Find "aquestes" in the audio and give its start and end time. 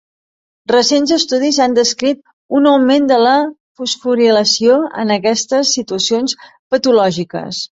5.19-5.75